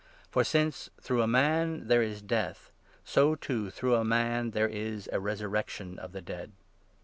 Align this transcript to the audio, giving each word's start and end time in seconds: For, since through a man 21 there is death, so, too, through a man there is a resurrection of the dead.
For, 0.31 0.43
since 0.43 0.89
through 0.99 1.21
a 1.21 1.27
man 1.27 1.73
21 1.85 1.87
there 1.87 2.01
is 2.01 2.21
death, 2.23 2.71
so, 3.03 3.35
too, 3.35 3.69
through 3.69 3.93
a 3.93 4.03
man 4.03 4.49
there 4.49 4.67
is 4.67 5.07
a 5.13 5.19
resurrection 5.19 5.99
of 5.99 6.11
the 6.11 6.21
dead. 6.23 6.53